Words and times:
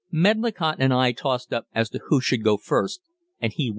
Medlicott 0.11 0.77
and 0.79 0.91
I 0.91 1.11
tossed 1.11 1.53
up 1.53 1.67
as 1.75 1.87
to 1.91 1.99
who 2.07 2.21
should 2.21 2.43
go 2.43 2.57
first, 2.57 3.01
and 3.39 3.53
he 3.53 3.69
won. 3.69 3.69